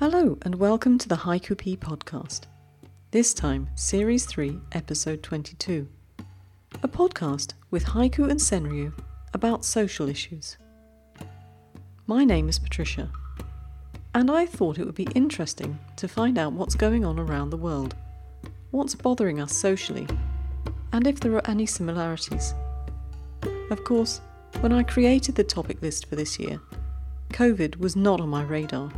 [0.00, 2.44] Hello, and welcome to the Haiku Pea podcast.
[3.10, 5.86] This time, Series 3, Episode 22.
[6.82, 8.98] A podcast with Haiku and Senryu
[9.34, 10.56] about social issues.
[12.06, 13.10] My name is Patricia,
[14.14, 17.58] and I thought it would be interesting to find out what's going on around the
[17.58, 17.94] world,
[18.70, 20.06] what's bothering us socially,
[20.94, 22.54] and if there are any similarities.
[23.70, 24.22] Of course,
[24.60, 26.58] when I created the topic list for this year,
[27.34, 28.90] COVID was not on my radar.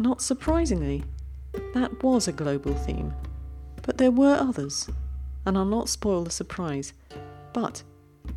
[0.00, 1.02] Not surprisingly,
[1.74, 3.12] that was a global theme,
[3.82, 4.88] but there were others,
[5.44, 6.92] and I'll not spoil the surprise.
[7.52, 7.82] But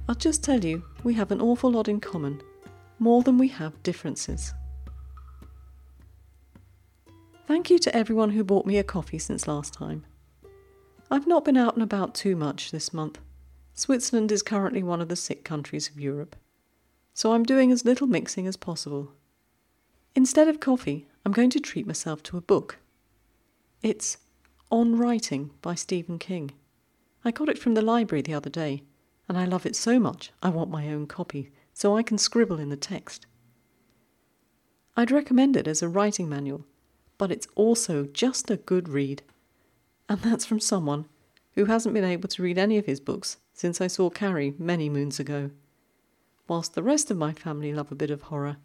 [0.09, 2.41] I'll just tell you we have an awful lot in common,
[2.97, 4.53] more than we have differences.
[7.45, 10.03] Thank you to everyone who bought me a coffee since last time.
[11.11, 13.19] I've not been out and about too much this month.
[13.75, 16.35] Switzerland is currently one of the sick countries of Europe,
[17.13, 19.11] so I'm doing as little mixing as possible.
[20.15, 22.79] Instead of coffee, I'm going to treat myself to a book.
[23.83, 24.17] It's
[24.71, 26.51] On Writing by Stephen King.
[27.23, 28.81] I got it from the library the other day,
[29.29, 32.59] and I love it so much I want my own copy so I can scribble
[32.59, 33.27] in the text.
[34.97, 36.65] I'd recommend it as a writing manual,
[37.19, 39.21] but it's also just a good read.
[40.09, 41.05] And that's from someone
[41.53, 44.89] who hasn't been able to read any of his books since I saw Carrie many
[44.89, 45.51] moons ago.
[46.47, 48.57] Whilst the rest of my family love a bit of horror,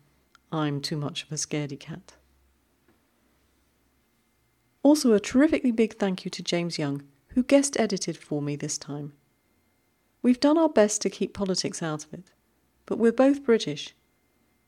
[0.51, 2.15] I'm too much of a scaredy cat.
[4.87, 8.79] Also, a terrifically big thank you to James Young, who guest edited for me this
[8.79, 9.15] time.
[10.23, 12.31] We've done our best to keep politics out of it,
[12.87, 13.97] but we're both British,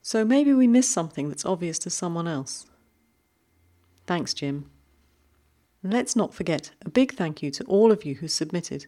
[0.02, 2.66] so maybe we miss something that's obvious to someone else.
[4.08, 4.68] Thanks, Jim.
[5.84, 8.86] Let's not forget a big thank you to all of you who submitted,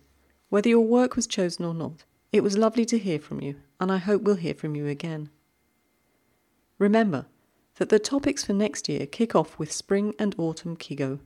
[0.48, 2.02] whether your work was chosen or not.
[2.32, 5.30] It was lovely to hear from you, and I hope we'll hear from you again.
[6.76, 7.26] Remember,
[7.80, 11.18] that the topics for next year kick off with Spring and Autumn Kigo.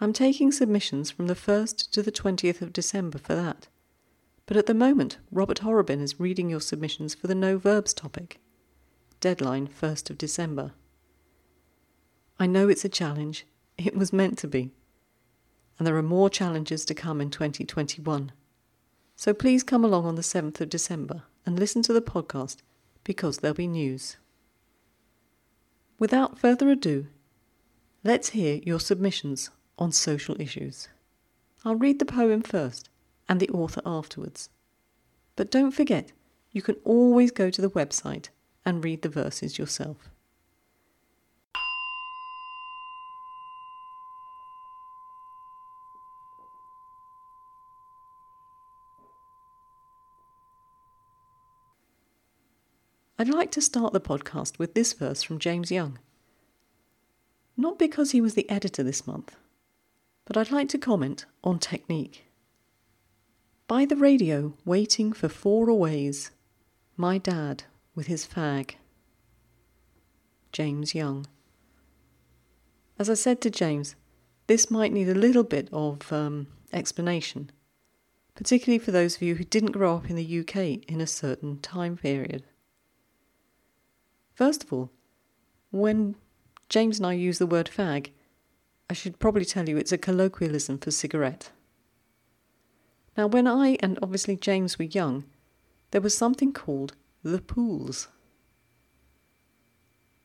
[0.00, 3.68] I'm taking submissions from the 1st to the 20th of December for that.
[4.46, 8.40] But at the moment, Robert Horrobin is reading your submissions for the no verbs topic.
[9.20, 10.72] Deadline 1st of December.
[12.38, 13.44] I know it's a challenge.
[13.76, 14.70] It was meant to be.
[15.78, 18.32] And there are more challenges to come in 2021.
[19.14, 22.62] So please come along on the 7th of December and listen to the podcast
[23.04, 24.16] because there'll be news.
[26.00, 27.08] Without further ado,
[28.02, 30.88] let's hear your submissions on social issues.
[31.62, 32.88] I'll read the poem first
[33.28, 34.48] and the author afterwards.
[35.36, 36.12] But don't forget,
[36.52, 38.30] you can always go to the website
[38.64, 40.09] and read the verses yourself.
[53.20, 55.98] I'd like to start the podcast with this verse from James Young.
[57.54, 59.36] Not because he was the editor this month,
[60.24, 62.24] but I'd like to comment on technique.
[63.68, 66.30] By the radio, waiting for four aways,
[66.96, 67.64] my dad
[67.94, 68.76] with his fag.
[70.50, 71.26] James Young.
[72.98, 73.96] As I said to James,
[74.46, 77.50] this might need a little bit of um, explanation,
[78.34, 81.58] particularly for those of you who didn't grow up in the UK in a certain
[81.58, 82.44] time period.
[84.40, 84.90] First of all,
[85.70, 86.14] when
[86.70, 88.12] James and I use the word fag,
[88.88, 91.50] I should probably tell you it's a colloquialism for cigarette.
[93.18, 95.24] Now, when I and obviously James were young,
[95.90, 98.08] there was something called the pools.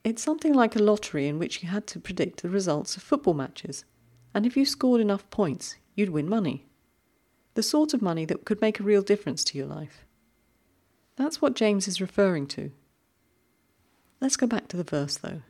[0.05, 3.33] It's something like a lottery in which you had to predict the results of football
[3.33, 3.83] matches,
[4.33, 6.63] and if you scored enough points, you'd win money.
[7.55, 10.05] The sort of money that could make a real difference to your life.
[11.17, 12.71] That's what James is referring to.
[14.21, 15.41] Let's go back to the verse, though.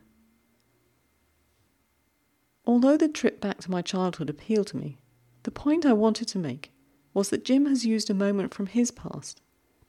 [2.65, 4.97] Although the trip back to my childhood appealed to me,
[5.43, 6.71] the point I wanted to make
[7.13, 9.41] was that Jim has used a moment from his past,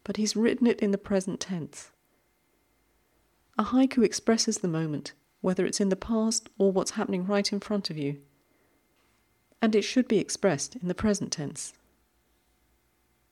[0.04, 1.90] but he's written it in the present tense.
[3.58, 7.60] A haiku expresses the moment, whether it's in the past or what's happening right in
[7.60, 8.20] front of you,
[9.62, 11.72] and it should be expressed in the present tense.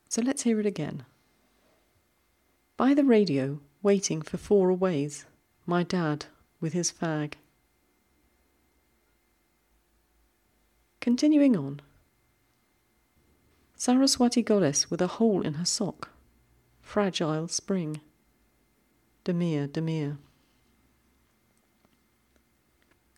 [0.09, 1.05] So let's hear it again.
[2.77, 5.25] By the radio, waiting for four aways
[5.65, 6.25] my dad
[6.61, 7.33] with his fag.
[11.01, 11.81] Continuing on.
[13.75, 16.09] Saraswati goddess with a hole in her sock.
[16.81, 17.99] Fragile spring.
[19.23, 20.17] Demir, Demir.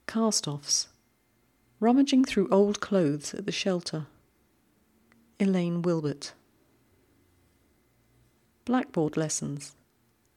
[0.07, 0.87] Cast offs.
[1.79, 4.07] Rummaging through old clothes at the shelter.
[5.39, 6.33] Elaine Wilbert.
[8.65, 9.75] Blackboard lessons.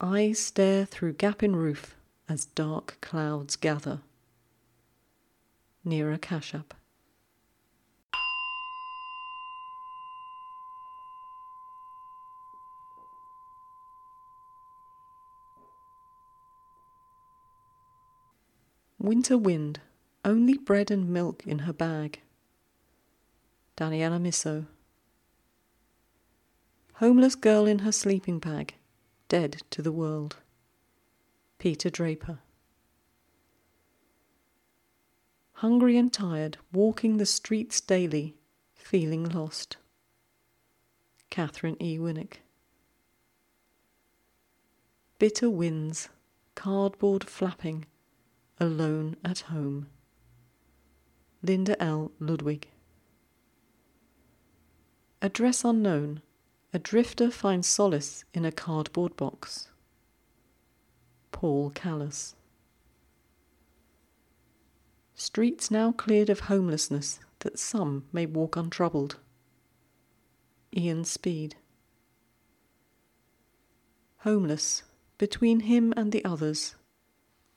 [0.00, 1.94] Eyes stare through gap in roof
[2.30, 3.98] as dark clouds gather.
[5.84, 6.70] Neera Kashyap.
[19.00, 19.80] Winter wind,
[20.24, 22.20] only bread and milk in her bag.
[23.76, 24.66] Daniela Misso.
[26.94, 28.74] Homeless girl in her sleeping bag,
[29.28, 30.36] dead to the world.
[31.60, 32.38] Peter Draper.
[35.52, 38.34] Hungry and tired, walking the streets daily,
[38.72, 39.76] feeling lost.
[41.28, 41.98] Catherine E.
[41.98, 42.36] Winnick.
[45.18, 46.08] Bitter winds,
[46.54, 47.84] cardboard flapping,
[48.58, 49.88] alone at home.
[51.42, 52.10] Linda L.
[52.18, 52.68] Ludwig.
[55.20, 56.22] Address unknown.
[56.72, 59.69] A drifter finds solace in a cardboard box.
[61.32, 62.34] Paul Callas.
[65.14, 69.16] Streets now cleared of homelessness that some may walk untroubled.
[70.76, 71.56] Ian Speed.
[74.18, 74.82] Homeless,
[75.18, 76.74] between him and the others,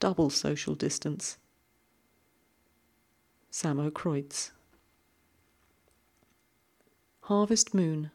[0.00, 1.38] double social distance.
[3.50, 4.50] Samo Kreutz.
[7.20, 8.10] Harvest Moon,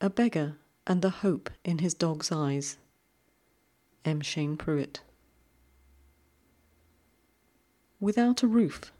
[0.00, 0.56] a beggar
[0.86, 2.76] and the hope in his dog's eyes.
[4.04, 4.20] M.
[4.20, 5.00] Shane Pruitt.
[8.00, 8.92] Without a roof,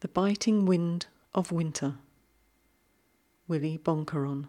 [0.00, 1.96] the biting wind of winter.
[3.46, 4.46] Willie Bongcaron.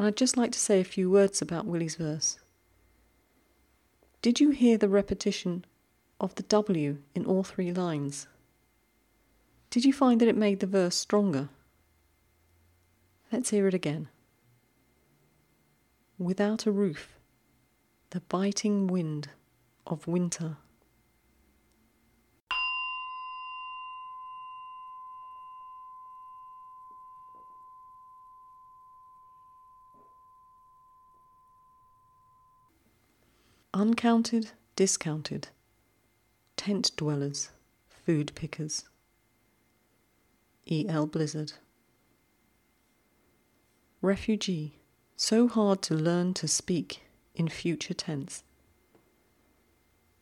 [0.00, 2.38] I'd just like to say a few words about Willie's verse.
[4.20, 5.64] Did you hear the repetition
[6.20, 8.26] of the W in all three lines?
[9.70, 11.48] Did you find that it made the verse stronger?
[13.30, 14.08] Let's hear it again.
[16.18, 17.12] Without a roof,
[18.10, 19.28] the biting wind
[19.86, 20.56] of winter.
[33.72, 35.48] Uncounted, discounted,
[36.56, 37.50] tent dwellers,
[37.88, 38.84] food pickers.
[40.66, 40.86] E.
[40.88, 41.06] L.
[41.06, 41.54] Blizzard.
[44.00, 44.78] Refugee,
[45.16, 47.03] so hard to learn to speak
[47.34, 48.44] in future tense.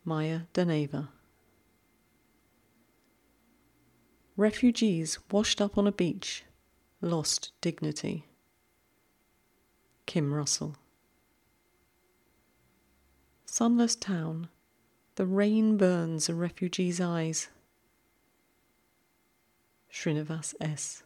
[0.05, 1.09] Maya Daneva.
[4.37, 6.45] Refugees washed up on a beach,
[7.01, 8.27] lost dignity.
[10.07, 10.77] Kim Russell.
[13.45, 14.49] Sunless town,
[15.17, 17.49] the rain burns a refugee's eyes.
[19.93, 21.03] Srinivas S.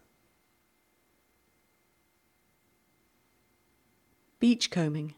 [4.39, 5.15] Beachcombing,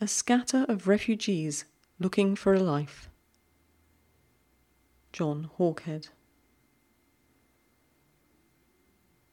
[0.00, 1.66] a scatter of refugees
[1.98, 3.10] looking for a life.
[5.12, 6.08] John Hawkhead.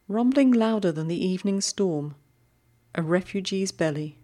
[0.07, 2.15] Rumbling louder than the evening storm,
[2.95, 4.17] a refugee's belly.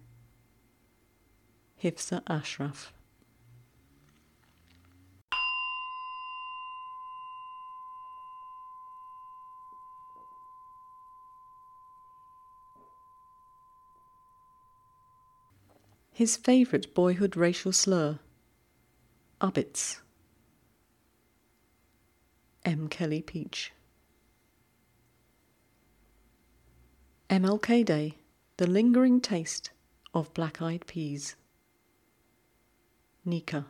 [1.82, 2.93] Hifsa Ashraf.
[16.14, 18.20] His favourite boyhood racial slur.
[19.40, 19.98] Ubbits.
[22.64, 22.86] M.
[22.86, 23.72] Kelly Peach.
[27.28, 28.14] MLK Day,
[28.58, 29.72] the lingering taste
[30.14, 31.34] of black eyed peas.
[33.24, 33.66] Nika.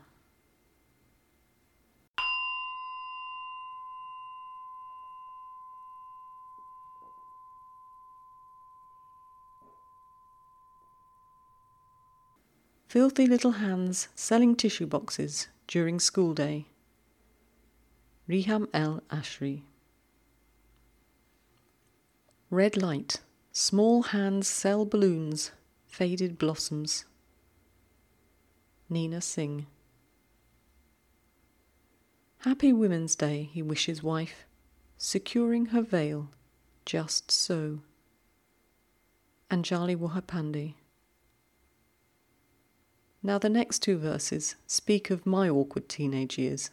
[12.94, 16.66] Filthy little hands selling tissue boxes during school day.
[18.28, 19.62] Reham El Ashri.
[22.50, 23.20] Red light.
[23.50, 25.50] Small hands sell balloons,
[25.88, 27.04] faded blossoms.
[28.88, 29.66] Nina Singh.
[32.42, 34.46] Happy Women's Day, he wishes wife,
[34.96, 36.28] securing her veil,
[36.86, 37.80] just so.
[39.50, 40.74] Anjali Wahapandi.
[43.26, 46.70] Now, the next two verses speak of my awkward teenage years,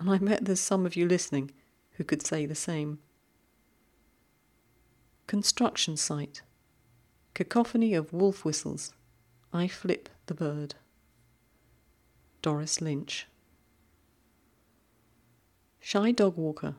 [0.00, 1.52] and I bet there's some of you listening
[1.92, 2.98] who could say the same.
[5.28, 6.42] Construction site.
[7.34, 8.92] Cacophony of wolf whistles.
[9.52, 10.74] I flip the bird.
[12.42, 13.28] Doris Lynch.
[15.78, 16.74] Shy dog walker.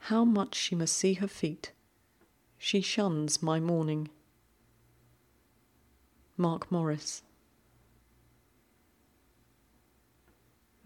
[0.00, 1.72] How much she must see her feet.
[2.58, 4.10] She shuns my morning.
[6.36, 7.22] Mark Morris.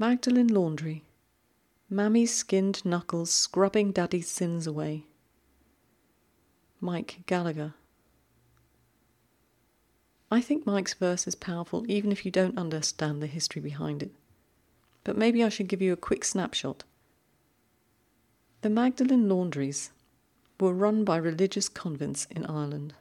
[0.01, 1.05] Magdalen Laundry.
[1.91, 5.05] Mammy's skinned knuckles scrubbing daddy's sins away.
[6.81, 7.75] Mike Gallagher.
[10.31, 14.11] I think Mike's verse is powerful even if you don't understand the history behind it.
[15.05, 16.83] But maybe I should give you a quick snapshot.
[18.63, 19.91] The Magdalen laundries
[20.59, 22.95] were run by religious convents in Ireland.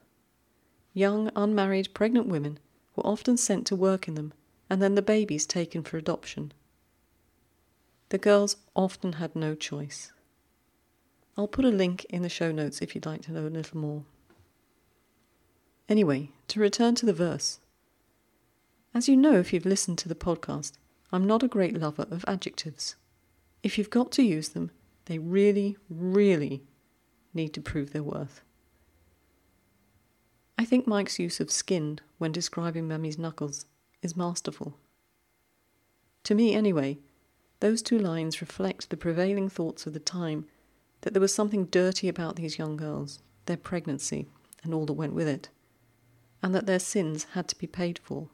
[0.93, 2.59] Young, unmarried, pregnant women
[2.97, 4.33] were often sent to work in them,
[4.69, 6.51] and then the babies taken for adoption.
[8.09, 10.11] The girls often had no choice.
[11.37, 13.77] I'll put a link in the show notes if you'd like to know a little
[13.77, 14.03] more.
[15.87, 17.59] Anyway, to return to the verse.
[18.93, 20.73] As you know if you've listened to the podcast,
[21.11, 22.95] I'm not a great lover of adjectives.
[23.61, 24.71] If you've got to use them,
[25.05, 26.63] they really, really
[27.33, 28.41] need to prove their worth.
[30.57, 33.65] I think Mike's use of skinned when describing Mammy's knuckles
[34.01, 34.75] is masterful.
[36.25, 36.97] To me, anyway,
[37.59, 40.45] those two lines reflect the prevailing thoughts of the time
[41.01, 44.27] that there was something dirty about these young girls, their pregnancy,
[44.63, 45.49] and all that went with it
[46.41, 48.29] and that their sins had to be paid for.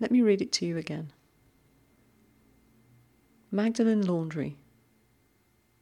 [0.00, 1.12] Let me read it to you again.
[3.50, 4.56] Magdalen Laundry.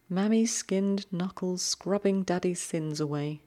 [0.08, 3.42] Mammy's skinned knuckles scrubbing daddy's sins away.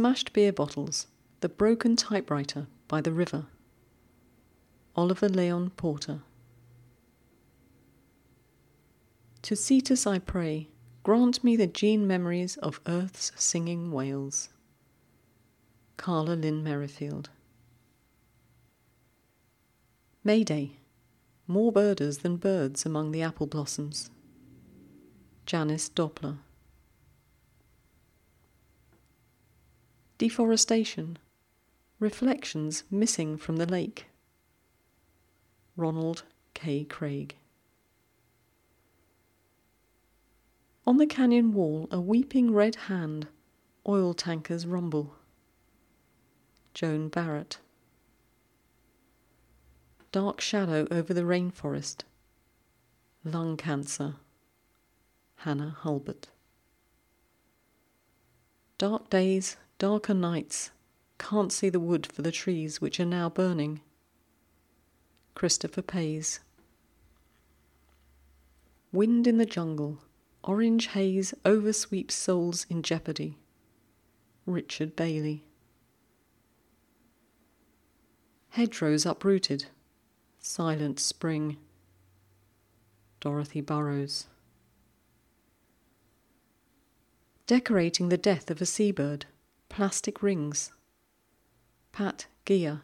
[0.00, 1.08] Smashed beer bottles,
[1.42, 3.44] the broken typewriter by the river.
[4.96, 6.22] Oliver Leon Porter.
[9.42, 10.68] To Cetus I pray,
[11.02, 14.48] grant me the gene memories of Earth's singing whales.
[15.98, 17.28] Karla Linn Merrifield.
[20.24, 20.78] May Day.
[21.46, 24.08] More birders than birds among the apple blossoms.
[25.44, 26.38] Janice Doppler.
[30.20, 31.16] Deforestation
[31.98, 34.04] Reflections Missing from the Lake.
[35.78, 36.84] Ronald K.
[36.84, 37.36] Craig.
[40.86, 43.28] On the canyon wall, a weeping red hand,
[43.88, 45.14] oil tankers rumble.
[46.74, 47.56] Joan Barrett.
[50.12, 52.02] Dark shadow over the rainforest.
[53.24, 54.16] Lung cancer.
[55.36, 56.28] Hannah Hulbert.
[58.76, 60.72] Dark days, darker nights,
[61.18, 63.80] can't see the wood for the trees which are now burning.
[65.34, 66.40] Christopher Pays.
[68.92, 69.96] Wind in the jungle,
[70.44, 73.38] orange haze oversweeps souls in jeopardy.
[74.44, 75.44] Richard Bailey.
[78.50, 79.64] Hedgerows uprooted,
[80.40, 81.56] silent spring.
[83.20, 84.26] Dorothy Burrows.
[87.46, 89.24] Decorating the death of a seabird,
[89.70, 90.72] plastic rings.
[91.92, 92.82] Pat Gia.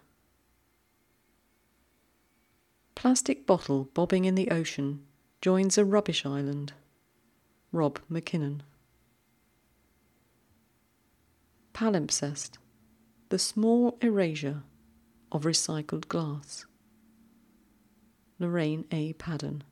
[2.95, 5.03] Plastic bottle bobbing in the ocean
[5.43, 6.73] joins a rubbish island.
[7.73, 8.61] Rob McKinnon.
[11.75, 12.53] Palimpsest,
[13.29, 14.63] the small erasure
[15.31, 16.65] of recycled glass.
[18.39, 19.13] Lorraine A.
[19.15, 19.63] Padden.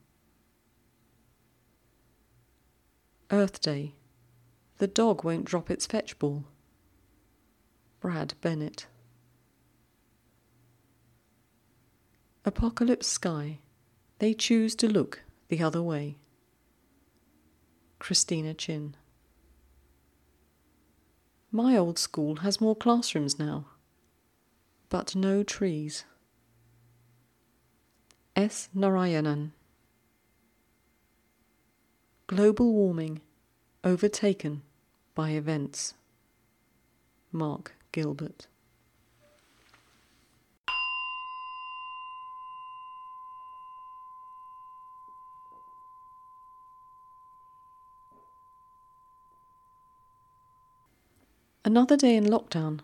[3.30, 3.94] Earth Day,
[4.78, 6.44] the dog won't drop its fetch ball.
[8.04, 8.86] Brad Bennett.
[12.44, 13.60] Apocalypse Sky.
[14.18, 16.16] They choose to look the other way.
[17.98, 18.94] Christina Chin.
[21.50, 23.68] My old school has more classrooms now,
[24.90, 26.04] but no trees.
[28.36, 28.68] S.
[28.76, 29.52] Narayanan.
[32.26, 33.22] Global warming
[33.82, 34.60] overtaken
[35.14, 35.94] by events.
[37.32, 38.48] Mark Gilbert.
[51.64, 52.80] Another day in lockdown.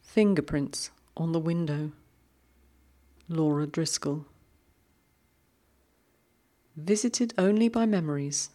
[0.00, 1.92] Fingerprints on the window.
[3.28, 4.26] Laura Driscoll.
[6.74, 8.50] Visited only by memories.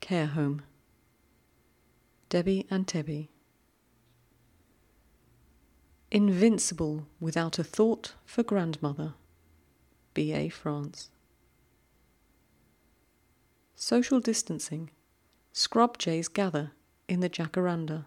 [0.00, 0.62] Care home.
[2.28, 3.31] Debbie and Tebby.
[6.14, 9.14] Invincible without a thought for grandmother.
[10.12, 10.50] B.A.
[10.50, 11.08] France.
[13.74, 14.90] Social distancing.
[15.54, 16.72] Scrub jays gather
[17.08, 18.04] in the jacaranda.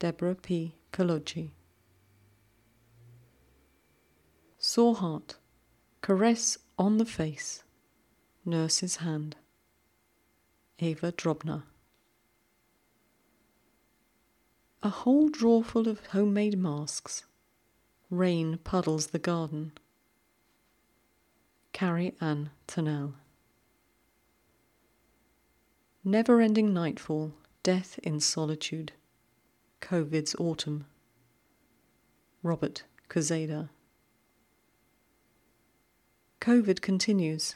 [0.00, 0.74] Deborah P.
[0.92, 1.50] Kolodji.
[4.58, 5.36] Sore heart,
[6.00, 7.62] caress on the face,
[8.44, 9.36] Nurse's Hand.
[10.80, 11.62] Eva Drobna.
[14.84, 17.24] A whole drawerful of homemade masks.
[18.10, 19.72] Rain puddles the garden.
[21.72, 23.14] Carrie Ann Turnell.
[26.02, 28.90] Never ending nightfall, death in solitude.
[29.80, 30.86] COVID's autumn.
[32.42, 33.68] Robert Kuzeda.
[36.40, 37.54] COVID continues.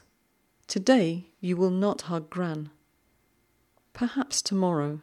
[0.68, 2.70] Today you will not hug Gran.
[3.92, 5.00] Perhaps tomorrow.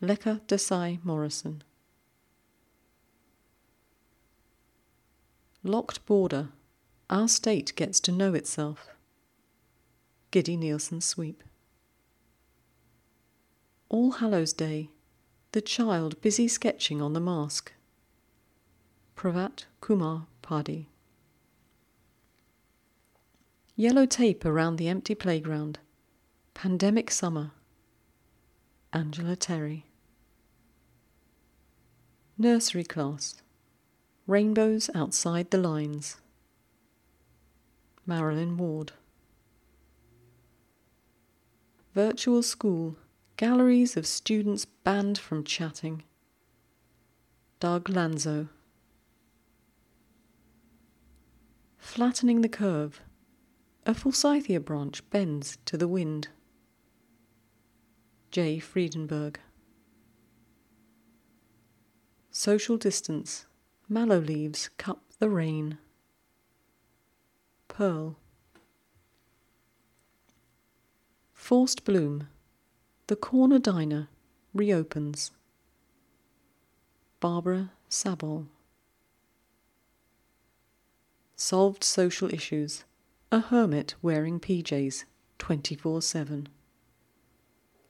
[0.00, 1.64] Leka Desai Morrison.
[5.64, 6.50] Locked border.
[7.10, 8.90] Our state gets to know itself.
[10.30, 11.42] Giddy Nielsen Sweep.
[13.88, 14.90] All Hallows Day.
[15.50, 17.72] The child busy sketching on the mask.
[19.16, 20.90] Pravat Kumar Padi.
[23.74, 25.80] Yellow tape around the empty playground.
[26.54, 27.50] Pandemic summer.
[28.92, 29.87] Angela Terry.
[32.40, 33.42] Nursery class.
[34.28, 36.18] Rainbows outside the lines.
[38.06, 38.92] Marilyn Ward.
[41.94, 42.96] Virtual school.
[43.36, 46.04] Galleries of students banned from chatting.
[47.58, 48.50] Doug Lanzo.
[51.76, 53.00] Flattening the curve.
[53.84, 56.28] A Forsythia branch bends to the wind.
[58.30, 58.60] J.
[58.60, 59.38] Friedenberg.
[62.38, 63.46] Social distance.
[63.88, 65.76] Mallow leaves cup the rain.
[67.66, 68.14] Pearl.
[71.32, 72.28] Forced bloom.
[73.08, 74.06] The corner diner
[74.54, 75.32] reopens.
[77.18, 78.46] Barbara Sabol.
[81.34, 82.84] Solved social issues.
[83.32, 85.02] A hermit wearing PJs
[85.38, 86.48] 24 7.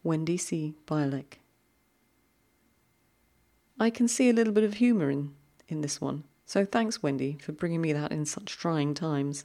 [0.03, 0.73] Wendy C.
[0.87, 1.35] Bialek.
[3.81, 5.35] I can see a little bit of humour in,
[5.69, 9.45] in this one, so thanks, Wendy, for bringing me that in such trying times.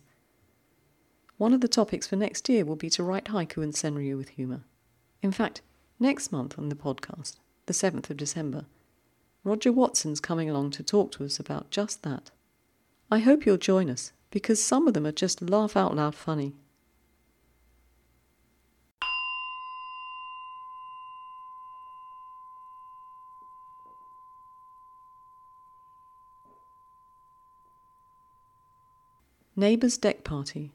[1.38, 4.30] One of the topics for next year will be to write haiku and senryu with
[4.30, 4.62] humour.
[5.22, 5.62] In fact,
[6.00, 8.66] next month on the podcast, the 7th of December,
[9.44, 12.32] Roger Watson's coming along to talk to us about just that.
[13.12, 16.54] I hope you'll join us because some of them are just laugh out loud funny.
[29.56, 30.72] Neighbours' deck party.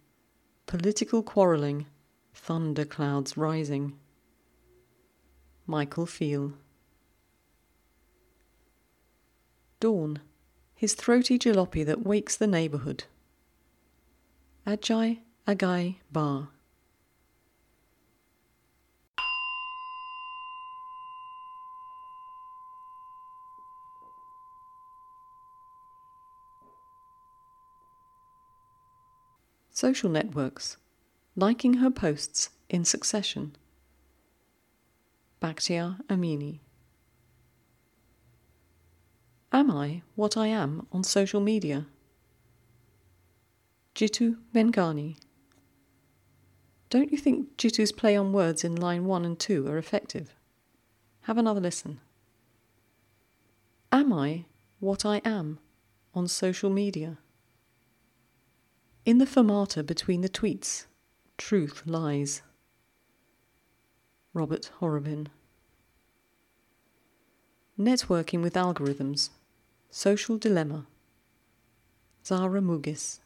[0.67, 1.87] Political quarrelling.
[2.33, 3.95] Thunder clouds rising.
[5.67, 6.53] Michael Feel.
[9.81, 10.21] Dawn.
[10.75, 13.05] His throaty jalopy that wakes the neighbourhood.
[14.67, 16.51] Ajay Agai Bar.
[29.79, 30.77] Social networks.
[31.37, 33.55] Liking her posts in succession.
[35.41, 36.59] Bakhtiar Amini.
[39.53, 41.87] Am I what I am on social media?
[43.95, 45.17] Jitu Bengani.
[46.91, 50.35] Don't you think Jitu's play on words in line 1 and 2 are effective?
[51.21, 52.01] Have another listen.
[53.93, 54.47] Am I
[54.81, 55.61] what I am
[56.15, 57.19] on social media?
[59.09, 60.85] In the fermata between the tweets,
[61.39, 62.43] truth lies.
[64.35, 65.29] Robert Horobin.
[67.81, 69.31] Networking with algorithms,
[69.89, 70.87] social dilemma.
[72.23, 73.21] Zahra Mughis.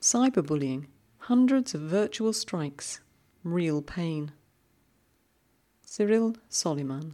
[0.00, 0.86] Cyberbullying,
[1.18, 3.00] hundreds of virtual strikes,
[3.44, 4.32] real pain.
[5.84, 7.12] Cyril Soliman.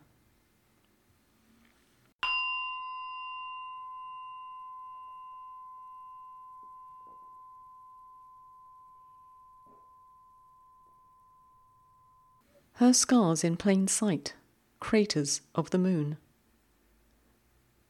[12.75, 14.35] Her scars in plain sight,
[14.81, 16.17] craters of the moon.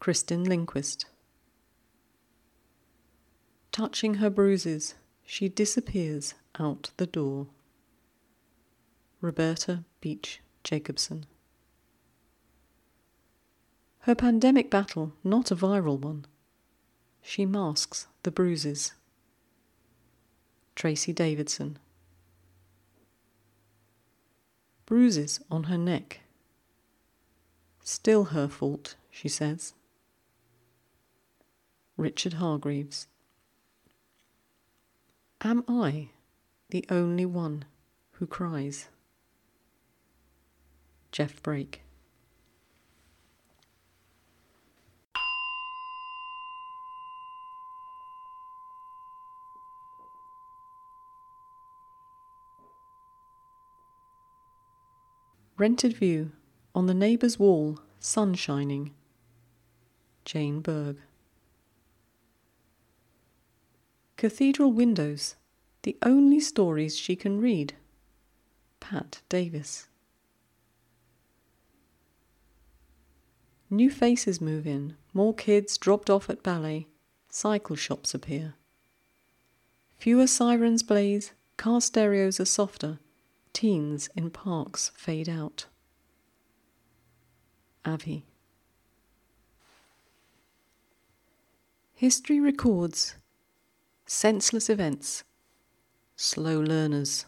[0.00, 1.06] Kristin Lindquist.
[3.70, 7.46] Touching her bruises, she disappears out the door.
[9.20, 11.26] Roberta Beach Jacobson.
[14.00, 16.26] Her pandemic battle, not a viral one.
[17.22, 18.92] She masks the bruises.
[20.74, 21.78] Tracy Davidson.
[24.86, 26.20] Bruises on her neck.
[27.82, 29.74] Still her fault, she says.
[31.96, 33.06] Richard Hargreaves.
[35.40, 36.10] Am I
[36.70, 37.64] the only one
[38.12, 38.88] who cries?
[41.10, 41.82] Jeff Brake.
[55.62, 56.32] Rented view
[56.74, 58.92] on the neighbour's wall, sun shining.
[60.24, 60.96] Jane Berg.
[64.16, 65.36] Cathedral windows,
[65.84, 67.74] the only stories she can read.
[68.80, 69.86] Pat Davis.
[73.70, 76.88] New faces move in, more kids dropped off at ballet,
[77.30, 78.54] cycle shops appear.
[79.96, 82.98] Fewer sirens blaze, car stereos are softer,
[83.52, 85.66] teens in parks fade out.
[87.84, 88.24] Avi.
[91.94, 93.16] History records
[94.06, 95.24] senseless events,
[96.16, 97.26] slow learners.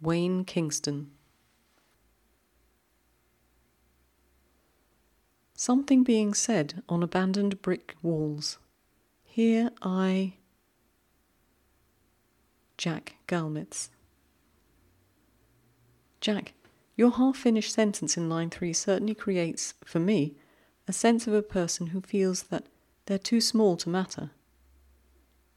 [0.00, 1.10] Wayne Kingston.
[5.54, 8.58] Something being said on abandoned brick walls.
[9.24, 10.34] Here I.
[12.76, 13.88] Jack Galmitz.
[16.20, 16.54] Jack,
[16.96, 20.34] your half finished sentence in line three certainly creates, for me,
[20.88, 22.66] a sense of a person who feels that
[23.06, 24.30] they're too small to matter.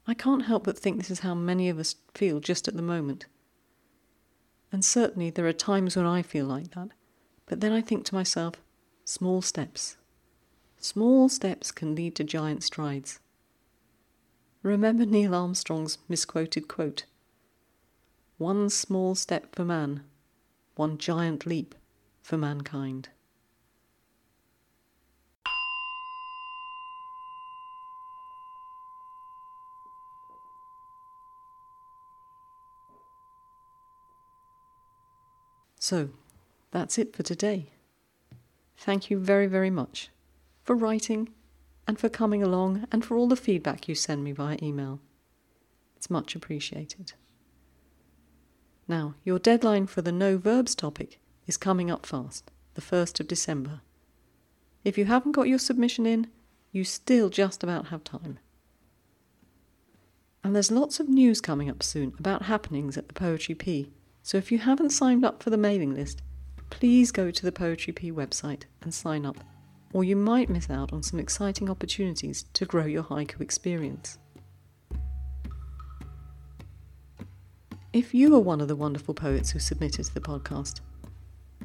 [0.06, 2.82] I can't help but think this is how many of us feel just at the
[2.82, 3.26] moment.
[4.72, 6.90] And certainly there are times when I feel like that,
[7.46, 8.56] but then I think to myself,
[9.06, 9.98] small steps.
[10.80, 13.20] Small steps can lead to giant strides.
[14.64, 17.06] Remember Neil Armstrong's misquoted quote
[18.38, 20.04] One small step for man,
[20.80, 21.76] one giant leap
[22.22, 23.10] for mankind.
[35.82, 36.12] So,
[36.72, 37.72] that's it for today.
[38.78, 40.10] Thank you very, very much
[40.64, 41.34] for writing
[41.86, 45.02] and for coming along and for all the feedback you send me via email.
[45.98, 47.12] It's much appreciated.
[48.90, 53.28] Now, your deadline for the no verbs topic is coming up fast, the 1st of
[53.28, 53.82] December.
[54.84, 56.26] If you haven't got your submission in,
[56.72, 58.40] you still just about have time.
[60.44, 63.92] And there's lots of news coming up soon about happenings at the Poetry Pea,
[64.24, 66.24] so if you haven't signed up for the mailing list,
[66.72, 69.38] please go to the Poetry Pea website and sign up,
[69.94, 74.18] or you might miss out on some exciting opportunities to grow your haiku experience.
[77.92, 80.82] If you are one of the wonderful poets who submitted to the podcast,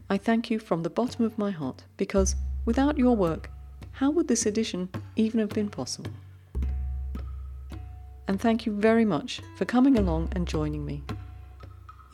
[0.08, 2.34] I thank you from the bottom of my heart because
[2.64, 3.50] without your work,
[3.92, 6.10] how would this edition even have been possible?
[8.26, 11.02] And thank you very much for coming along and joining me.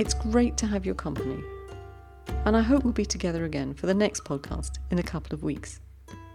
[0.01, 1.45] It's great to have your company,
[2.45, 5.45] and I hope we'll be together again for the next podcast in a couple of
[5.45, 5.79] weeks.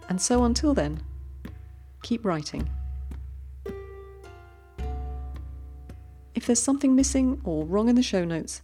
[0.08, 1.02] And so until then,
[2.02, 2.70] keep writing.
[6.36, 8.60] If there's something missing or wrong in the show notes,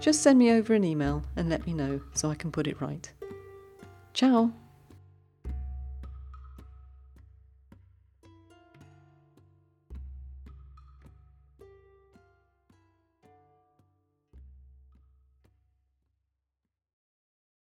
[0.00, 2.80] just send me over an email and let me know so I can put it
[2.80, 3.12] right.
[4.14, 4.54] Ciao!